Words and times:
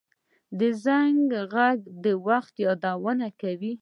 د 0.59 0.61
زنګ 0.85 1.27
غږ 1.53 1.79
د 2.03 2.05
وخت 2.27 2.53
یادونه 2.67 3.27
کوي 3.41 3.69